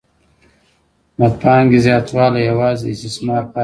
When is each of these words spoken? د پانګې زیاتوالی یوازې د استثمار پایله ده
د 1.17 1.19
پانګې 1.41 1.79
زیاتوالی 1.85 2.41
یوازې 2.51 2.85
د 2.87 2.91
استثمار 2.93 3.41
پایله 3.51 3.57
ده 3.59 3.59